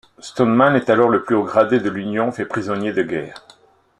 Stoneman 0.17 0.75
est 0.75 0.89
alors 0.89 1.09
le 1.09 1.21
plus 1.21 1.35
haut 1.35 1.43
gradé 1.43 1.79
de 1.79 1.91
l'Union 1.91 2.31
fait 2.31 2.47
prisonnier 2.47 2.91
de 2.91 3.03
guerre. 3.03 3.45